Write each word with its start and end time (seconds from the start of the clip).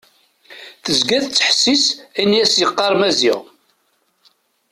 Tezga 0.83 1.17
tettḥessis 1.23 1.85
ayen 2.17 2.37
i 2.37 2.41
as-d-yeqqar 2.43 2.93
Maziɣ. 3.01 3.39